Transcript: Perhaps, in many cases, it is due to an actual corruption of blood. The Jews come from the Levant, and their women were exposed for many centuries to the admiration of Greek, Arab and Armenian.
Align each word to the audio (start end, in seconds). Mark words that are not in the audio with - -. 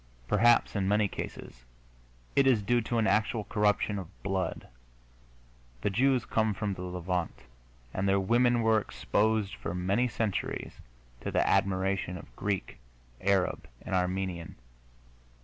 Perhaps, 0.27 0.75
in 0.75 0.87
many 0.87 1.07
cases, 1.07 1.63
it 2.35 2.47
is 2.47 2.63
due 2.63 2.81
to 2.81 2.97
an 2.97 3.05
actual 3.05 3.43
corruption 3.43 3.99
of 3.99 4.07
blood. 4.23 4.67
The 5.81 5.91
Jews 5.91 6.25
come 6.25 6.55
from 6.55 6.73
the 6.73 6.81
Levant, 6.81 7.43
and 7.93 8.09
their 8.09 8.19
women 8.19 8.63
were 8.63 8.79
exposed 8.81 9.53
for 9.53 9.75
many 9.75 10.07
centuries 10.07 10.81
to 11.19 11.29
the 11.29 11.47
admiration 11.47 12.17
of 12.17 12.35
Greek, 12.35 12.79
Arab 13.21 13.67
and 13.83 13.93
Armenian. 13.93 14.55